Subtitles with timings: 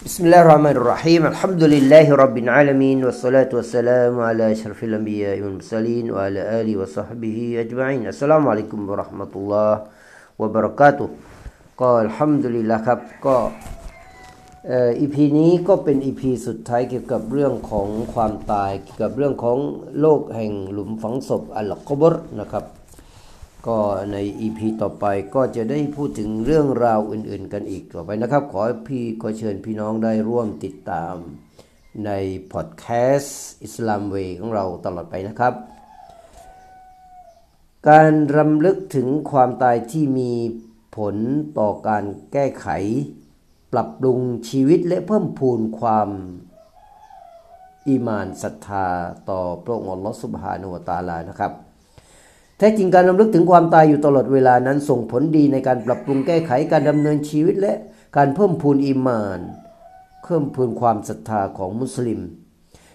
[0.00, 6.40] بسم الله الرحمن الرحيم الحمد لله رب العالمين والصلاة والسلام على أشرف الأنبياء والمرسلين وعلى
[6.60, 9.72] آله وصحبه أجمعين السلام عليكم ورحمة الله
[10.40, 11.08] وبركاته
[11.80, 13.36] ก็อัลฮัมดุลิลละครับก็
[15.00, 19.58] อีพีนี้ก็เป็นอีพีสุดท้ายเกี่ยวกับเรื่องของความตายเกี่ยวกับเรื่องของ
[20.00, 22.64] โลกแห่งหลุมฝังศพอัลกบรนะครับ
[23.67, 23.79] ก็
[24.11, 25.05] ใน EP ต่อไป
[25.35, 31.15] ก็จะได้พูดถึงเรื่องราวอื่นๆกันอีกต่อไปนะครับ ขอพี่ขอเชิญพี่น้องได้ร่วมติดตาม
[32.05, 32.11] ใน
[32.53, 32.85] พอดแค
[33.17, 35.53] สต์อิสลามเวของเราตลอดไปนะครับ
[37.89, 40.33] การรำลึกถึงความตายที่มี
[40.97, 41.15] ผล
[41.59, 42.67] ต่อการแก้ไข
[43.73, 46.09] ปรับปรุงชีวิตและเพิ่มพูนความ
[47.87, 48.87] อีมานศรัทธา
[49.29, 51.70] ต่อพระองค์อัลลอฮฺสุบฮานุวตาลานะครับ
[52.61, 57.73] แท้จริงการรำลึกถึงความตายอยู่ตลอดเวลานั้นส่งผลดีในการปรับปรุงแก้ไขการดำเนินชีวิตและ
[58.17, 59.39] การเพิ่มพูนอิมาน
[60.23, 62.21] เพิ่มพูนความศรัทธาของมุสลิม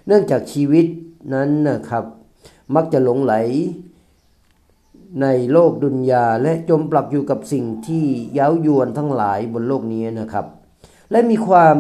[0.07, 0.87] เนื่องจากชีวิต
[1.35, 2.05] นั้นนะครับ
[2.75, 3.35] มักจะหลงไหล
[5.23, 10.47] ในโลกดุนยาและจมปลักอยู่กับสิ่งที่เย้ายวนทั้งหลายบนโลกนี้นะครับ
[11.11, 11.77] และมีความ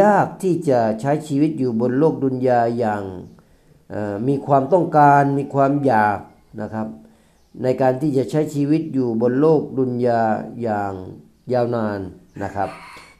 [0.00, 3.04] ยากที่จะใช้ชีวิตอยู่บนโลกดุนยาอย่าง
[4.28, 6.18] มีความต้องการมีความอยาก
[6.62, 6.86] นะครับ
[7.62, 10.22] ในการที่จะใช้ชีวิตอยู่บนโลกดุนยา
[10.62, 10.92] อย่าง
[11.52, 12.00] ยาวนาน
[12.42, 12.68] นะครับ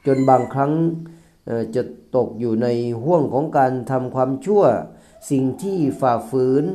[0.05, 0.71] จนบางครั้ง
[1.75, 1.83] จะ
[2.15, 2.67] ตกอยู่ใน
[3.03, 4.63] ห่วงของการทำความชั่ว
[5.31, 6.65] สิ่งที่ฝ่าฝืน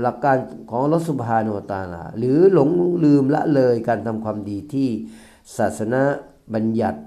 [0.00, 0.36] หลักการ
[0.70, 2.70] ของลอสุภาโนตาลาหรือหลง
[3.04, 4.88] ลืมละเลยการทำความดีที่
[5.56, 6.02] ศาสนา
[6.54, 7.00] บัญญัติ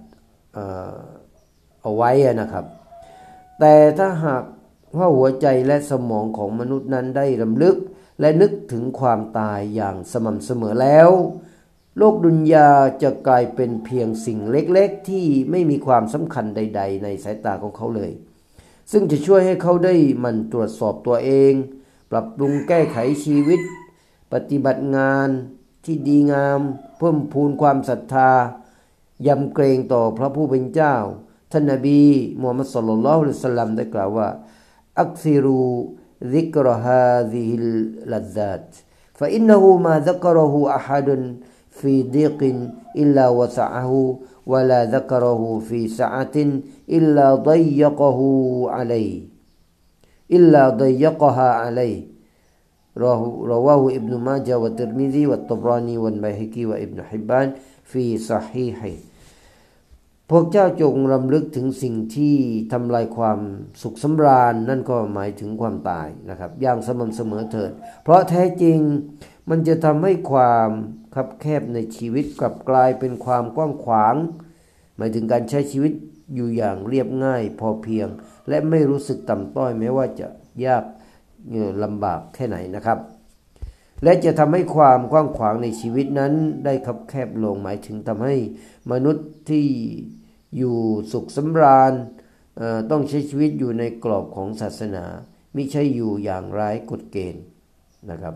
[1.82, 2.66] เอาไว้นะครับ
[3.60, 4.44] แต่ถ้าหาก
[4.98, 7.78] ว่าหัวใจและสมองของมนุษย์นั้นได้รำลึก
[8.20, 11.10] และนึกถึงความตายอย่างสม่ำเสมอแล้ว
[11.98, 12.70] โลกดุนยา
[13.04, 18.12] จะกลายเป็นเพียงสิ่งเล็กๆ ที่ไม่มีความสำคัญใด ๆ ในสายตาของเขาเลย
[18.92, 21.54] ซึ่งจะช่วยให้เขาได้มันตรวจสอบตัวเอง
[22.12, 23.62] ปรับปรุงแก้ไขชีวิต
[24.34, 25.28] ปฏิบัติงาน
[25.86, 26.60] ที่ดีงาม
[26.98, 28.32] เพิ่มพูนความศรัทธา
[29.28, 30.96] ยำเกรงต่อพระผู้เป็นเจ้า
[31.52, 32.02] ท่านนบี
[32.40, 34.28] มูฮัมมัดสุลลัลลอฮุลสลัมได้กล่าวว่า
[34.98, 35.88] أكثروا
[36.24, 38.76] ذكر هذه اللذات.
[39.14, 41.36] فإنه ما ذكره أحد
[41.70, 42.56] في ضيق
[42.96, 46.38] إلا وسعه ولا ذكره في سعة
[46.90, 48.20] إلا ضيقه
[48.70, 49.22] عليه
[50.32, 52.04] إلا ضيقها عليه.
[52.98, 57.52] رواه ابن ماجه والترمذي والطبراني والبيهقي وابن حبان
[57.84, 58.96] في صحيحه.
[60.30, 62.36] พวกเจ้าจงรำลึกถึงสิ่งที่
[62.74, 63.40] ทำลายความ
[63.82, 67.72] สุขสำราญ นั่นก็หมายถึงความตายนะครับ อย่างสม่ำเสมอเถิด
[68.04, 68.78] เพราะแท้จริง
[69.50, 70.70] มันจะทำให้ความ
[71.16, 74.16] คับแคบในชีวิตกลับกลายเป็นความกว้างขวาง
[74.98, 75.94] หมายถึงการใช้ชีวิต
[76.36, 78.08] อยู่อย่างเรียบง่ายพอเพียง
[78.50, 80.28] และไม่รู้สึกต่ำต้อยแม้ว่าจะ
[80.66, 80.84] ยาก
[81.84, 82.98] ลำบากแค่ไหนนะครับ
[84.04, 86.34] และจะทำให้ความกว้างขวางในชีวิตนั้น
[86.66, 88.36] ได้คับแคบลงหมายถึงทำให้
[88.92, 89.66] มนุษย์ที่
[90.58, 90.78] อยู่
[91.12, 91.94] สุขสำราญ
[92.92, 95.06] ต้องใช้ชีวิตอยู่ในกรอบของศาสนา
[95.54, 97.44] ไม่ใช่อยู่อย่างไร้กฎเกณฑ์
[98.10, 98.36] นะครับ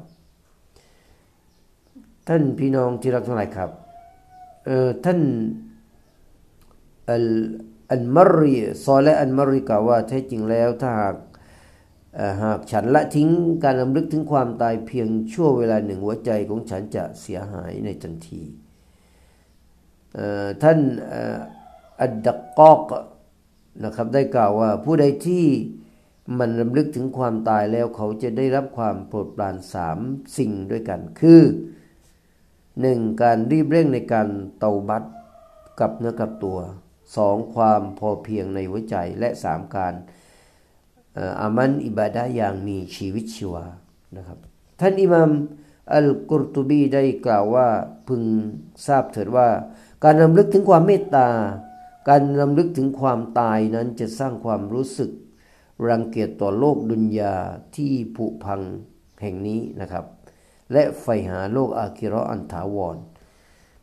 [2.28, 3.72] ท่านพี่น้องที่รักทั้งหลายครับ
[5.06, 5.20] ท่าน
[7.10, 7.28] อัล
[7.92, 8.54] อันมรี
[8.84, 11.16] ซอและอันมรีกล่าวว่าแท้จริงแล้วถ้าหาก
[12.44, 13.30] หากฉันละทิ้ง
[13.64, 18.42] การรำลึกถึงความตายเพียงชั่วเวลาหนึ่งหัวใจของฉันจะเสียหายในทันที
[20.62, 20.80] ท่าน
[22.02, 22.82] อัดดักกอก
[23.84, 25.46] นะครับได้กล่าวว่าผู้ใดที่
[26.40, 29.98] มันรำลึกถึงความตายแล้วเขาจะได้รับความโปรดปรานสาม
[30.38, 31.42] สิ่งด้วยกัน คือ
[32.82, 34.28] หนึ่งการรีบเร่งในการ
[34.60, 35.04] เตาบัต
[35.80, 36.60] กับเนื้อกับตัว
[37.18, 39.94] สองความพอเพียงในหัวใจและสามการ
[41.42, 43.66] อามันอิบาดาอย่างมีชีวิตชีวา
[44.18, 44.38] นะครับ
[44.80, 45.32] ท่านอิมาม
[45.94, 47.68] อัลกุรตุบีได้กล่าวว่า
[48.08, 48.22] พึง
[48.86, 49.48] ทราบเถิดว่า
[50.04, 51.28] การรำลึกถึงความเมตตา
[52.10, 55.12] การรำลึกถึงความตายนั้นจะสร้างความรู้สึก
[55.88, 57.36] รังเกียจต่อโลกดุนยา
[57.76, 58.62] ที่ผุพัง
[59.22, 60.06] แห่งนี้นะครับ
[60.72, 62.98] และใฝ่หาโลกอาคิรออันถาวร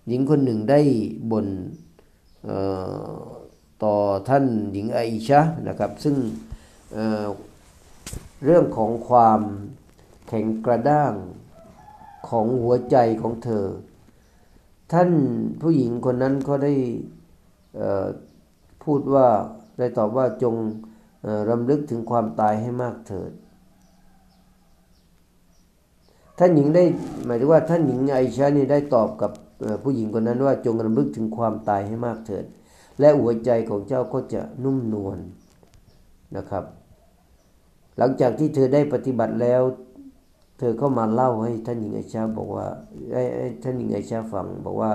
[0.08, 0.80] หญิงคนหนึ่งได้
[1.30, 1.46] บน
[3.82, 3.94] ต่อ
[4.28, 4.98] ท่านหญิงไอ
[5.28, 6.16] ชะนะครับ ซึ่ง
[6.94, 9.40] เเรื่องของความ
[10.28, 11.12] แข็งกระด้าง
[12.28, 13.66] ของหัวใจของเธอ
[14.92, 15.10] ท่าน
[15.62, 16.74] ผู้หญิงคนนั้นก็ได้
[18.84, 19.26] พูดว่า
[19.78, 20.54] ได้ตอบว่าจง
[21.50, 23.32] รำลึกถึงความตายให้มากเถิด
[26.38, 26.84] ท่านหญิงได้
[27.24, 29.30] หมายถึงว่าท่านหญิงไอชานี่ได้ตอบกับ
[29.82, 32.44] ผู้หญิงคนนั้นว่าจงรำลึกถึงความตายให้มากเถิด
[33.00, 35.18] และหัวใจของเจ้าก็จะนุ่มนวล
[36.36, 36.64] นะครับ
[37.98, 39.62] หลังจากที่เธอได้ปฏิบัติแล้ว
[40.58, 42.66] เธอก็มาเล่าให้ท่านหญิงไอชาบอกว่า
[43.12, 44.90] ให้ท่านหญิงไอชาฟังบอกว่า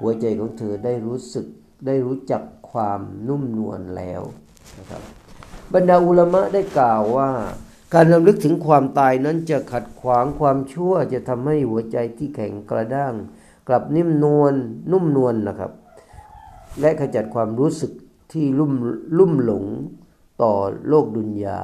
[0.00, 1.46] หัวใจของเธอได้รู้สึก
[1.86, 4.22] ได้รู้จักความนุ่มนวลแล้ว
[4.78, 5.02] นะครับ
[5.74, 7.30] บรรดาอุลามะได้กล่าวว่า
[7.94, 13.14] การรำลึกถึงความตายนั้นจะขัดขวางความชั่วจะทำให้หัวใจที่แข็งกระด้าง
[13.68, 14.54] กลับนิ่มนวล
[14.92, 15.72] นุ่มนวลนนะครับ
[16.80, 17.92] และขจัดความรู้สึก
[18.32, 18.72] ที่ลุ่ม
[19.18, 19.64] ลุ่มหลง
[20.42, 20.52] ต่อ
[20.88, 21.60] โลกดุนยา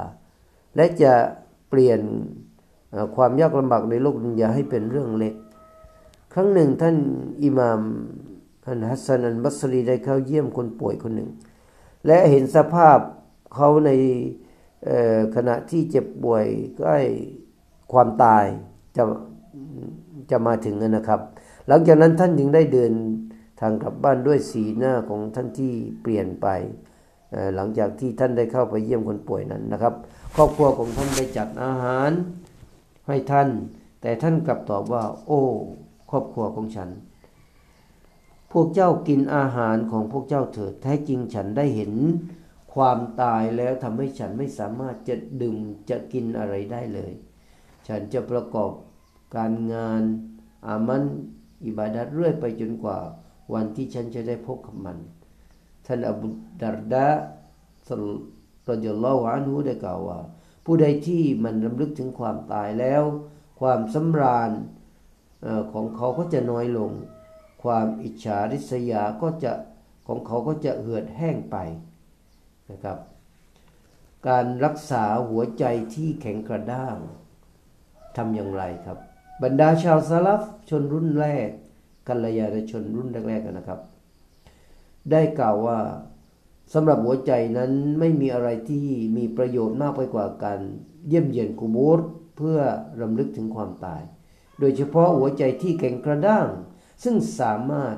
[0.79, 1.13] และจะ
[1.69, 2.01] เปลี่ยน
[3.17, 5.35] ความยากลำบากในโลกดุนยาให้เป็นเรื่องเล็ก
[6.33, 6.97] ครั้งหนึ่งท่าน
[7.43, 7.81] อิหม่าม
[8.65, 11.31] ท่านฮัสซันอันบัสรีได้เข้าเยี่ยมคนป่วยคนหนึ่ง
[12.07, 12.99] และเห็นสภาพ
[13.55, 13.91] เขาใน
[15.37, 16.47] ขณะที่เจ็บป่วย
[16.77, 16.99] ใกล้
[17.93, 18.45] ความตาย
[18.97, 19.03] จะ
[20.31, 21.21] จะมาถึงนะครับ
[21.69, 22.93] หลังจากนั้นท่านจึงได้เดิน
[23.61, 25.73] ทางกลับบ้านด้วยสีหน้าของท่านที่
[26.03, 26.47] เปลี่ยนไป
[27.57, 29.95] หลังจากที่ท่านได้เข้าไปเยี่ยมคนป่วยนั้นนะครับ
[30.37, 32.11] ครอบครัวของท่านได้จัดอาหาร
[33.09, 33.49] ให้ท่าน
[34.01, 35.43] แต่ท่านกลับตอบว่า โอ้
[36.11, 36.91] ครอบครัวของฉัน
[38.53, 41.93] พวกเจ้ากินอาหารของพวกเจ้าเถิดแท้จริงฉันได้เห็น
[42.75, 45.57] ความตายแล้วทำให้ฉันไม่สามารถจะดื่ม
[45.91, 47.13] จะกินอะไรได้เลย
[47.89, 48.71] ฉันจะประกอบ
[49.37, 50.03] การงาน
[50.67, 51.03] อามัน
[51.65, 52.99] อิบาดัดเรื่อยไปจนกว่า
[53.55, 54.99] วันที่ฉันจะได้พบกับมัน
[55.89, 56.29] ท่านอบู
[56.63, 57.07] ดารดา
[57.89, 58.03] สล
[58.69, 60.19] รจลอวานูได้กล่าวว่า
[60.65, 63.03] ผู้ใดที่มันรำลึกถึงความตายแล้ว
[63.61, 64.51] ความสำราญ
[65.73, 66.91] ของเขาก็จะน้อยลง
[67.63, 69.53] ความอิจฉาริษยาก็จะ
[70.07, 71.57] ของเขาก็จะเหือดแห้งไป
[72.71, 72.99] นะครับ
[74.29, 75.65] การรักษาหัวใจ
[75.95, 76.97] ที่แข็งกระด้าง
[78.17, 78.99] ทำอย่างไรครับ
[79.43, 81.49] บรรดาชาวซาลฟชนรุ่นแรก
[82.09, 83.81] กัลยาณชนรุ่นแรกๆนะครับ
[85.13, 85.79] ได้กล่าวว่า
[86.75, 90.61] สำหรับหัวใจนั้นไม่มีอะไรที่มีประโยชน์มากไปกว่าการ
[91.09, 92.01] เยี่ยมเยียนกูบูร
[92.37, 92.59] เพื่อ
[93.01, 94.03] รำลึกถึงความตาย
[94.61, 96.49] โดยเฉพาะหัวใจที่แข็งกระด้าง
[97.05, 97.97] ซึ่งสามารถ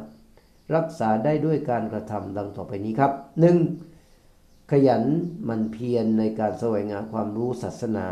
[0.75, 3.57] รักษาได้ด้วยการกระทำดังต่อไปนี้ครับหนึ่ง
[4.71, 5.03] ขยัน
[5.49, 8.07] มันเพียรในการแสวงหาความรู้ศาสนา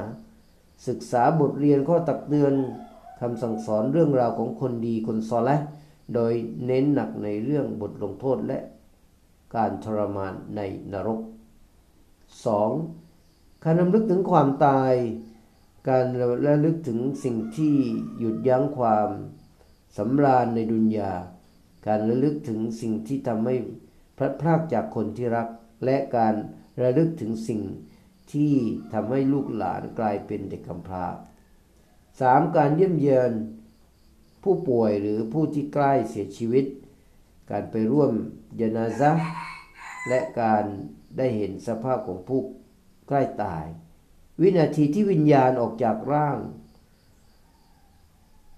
[0.89, 2.55] ศึกษาบทเรียนข้อตักเตือน
[3.21, 5.57] คำสั่งสอนเรื่องราวของคนดีคนซอและ
[6.15, 6.33] โดย
[6.67, 8.59] เน้นหนักในเรื่องบทลงโทษและ
[9.57, 10.61] การทรมานใน
[10.93, 11.21] นรก
[12.83, 13.65] 2.
[13.65, 14.93] การรำลึกถึงความตาย
[15.89, 16.07] การ
[16.47, 17.77] ระลึกถึงสิ่งที่
[18.19, 19.09] หยุดยั้งความ
[19.97, 21.13] สำราญในดุนยา
[21.87, 23.55] การระลึกถึงสิ่งที่ทำให้
[24.17, 25.49] พลัดพรากจากคนที่รัก
[25.85, 26.35] และการ
[26.83, 27.61] ระลึกถึงสิ่ง
[28.33, 28.53] ที่
[28.93, 31.07] ทำให้ลูกหลานกลายเป็นเด็กกำพร้า
[31.81, 32.57] 3.
[32.57, 33.33] การเยี่ยมเยียน
[34.43, 36.65] ผู้ป่วยหรือผู้ที่ใกล้เสียชีวิต
[37.51, 38.13] การไปร่วม
[38.61, 39.11] ยานาซะ
[40.09, 40.65] และการ
[41.17, 42.41] ได้เห็นสภาพของผู้
[43.09, 43.65] ใกล้ตาย
[44.41, 46.39] วินาทีที่วิญญาณออกจากร่าง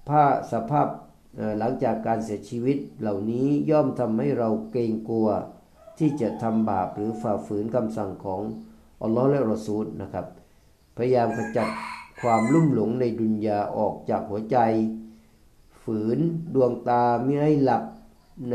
[0.09, 0.89] ผ้าสภาพ
[1.59, 5.29] หลังจากการเสียชีวิตเหล่านี้ย่อมทำให้เราเกรงกลัว
[5.99, 8.41] ที่จะทำบาปหรือฝ่าฝืนคำสั่งของ
[9.03, 10.27] อัลลอฮ์และรอซูลนะครับ
[10.97, 11.69] พยายามขจัด
[12.23, 14.59] ความลุ่มหลงในดุนยาออกจากหัวใจ
[15.83, 16.19] ฝืน
[16.55, 17.85] ดวงตาไม่ให้หลับ
[18.51, 18.55] ใน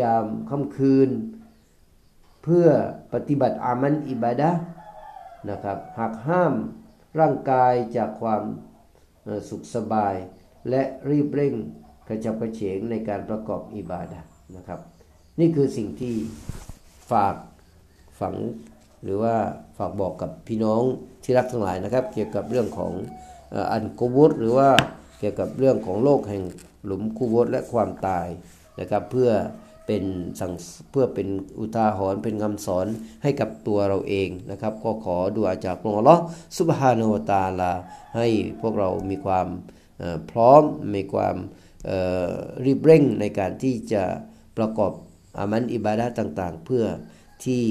[0.00, 1.10] ยามค่ำคืน
[2.42, 2.66] เพื่อ
[3.12, 4.50] ปฏิบัติอามันอิบาดะ
[5.50, 6.54] นะครับหากห้าม
[7.20, 8.42] ร่างกายจากความ
[9.48, 10.14] สุขสบาย
[10.70, 11.54] และรีบเร่ง
[12.08, 14.20] กระจับกระเฉงในการประกอบอิบาดะ
[14.56, 14.80] นะครับ
[15.40, 16.14] นี่คือสิ่งที่
[17.10, 17.36] ฝาก
[18.20, 18.34] ฝัง
[19.02, 19.34] หรือว่า
[19.78, 20.82] ฝากบอกกับพี่น้อง
[21.22, 22.92] ที่รักทั้งหลายนะครับ เกี่ยวกับเรื่องของ
[23.72, 24.68] อันกูบุตหรือว่า
[25.18, 26.42] เกี่ยวกับเรื่องของโลกแห่ง
[26.84, 28.26] หลุมคูบุตและความตาย
[28.80, 29.30] นะครับเพื่อ
[29.86, 30.04] เป็น
[30.40, 30.52] สั่ง
[30.90, 31.28] เพื่อเป็น
[31.58, 32.86] อุทาหรณ์เป็นคำสอน
[33.22, 36.16] ให้กับตัวเราเองนะครับ ก็ขอดูอาจากพระองค์ลอ
[36.58, 37.72] สุบฮานาตาลา
[38.16, 38.26] ให้
[38.60, 39.46] พวกเรามีความ
[40.30, 40.62] พร้อม
[40.94, 41.36] มีความ
[42.64, 44.02] รีบเร่งในการที่จะ
[44.56, 44.92] ประกอบ
[45.38, 46.84] อามันอิบาดะต่างๆ เพื่อ
[47.44, 47.64] ที่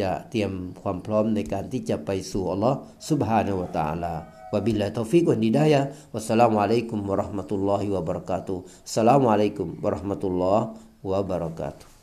[0.00, 4.14] จะเตรียมความพร้อมในการที่จะไปสู่อัลลอฮ์สุบฮานาวตาลา
[4.54, 5.90] Wabillahi taufiq wa hidayah.
[6.14, 8.86] Wassalamualaikum warahmatullahi wabarakatuh.
[8.86, 11.95] Assalamualaikum warahmatullahi wabarakatuh.